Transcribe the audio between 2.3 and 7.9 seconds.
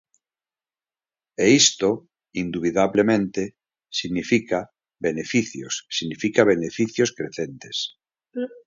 indubidablemente, significa beneficios, significa beneficios crecentes.